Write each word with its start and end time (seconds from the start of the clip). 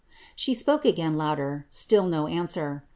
She 0.35 0.55
spoke 0.55 0.83
again, 0.83 1.15
louder; 1.15 1.67
still 1.69 2.07
no 2.07 2.25
answer. 2.27 2.83